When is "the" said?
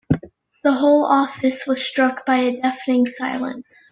0.63-0.71